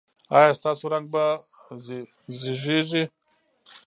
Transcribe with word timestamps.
ایا 0.37 0.49
ستاسو 0.59 0.85
رنګ 0.93 1.05
به 1.13 1.23
زیړیږي؟ 2.41 3.03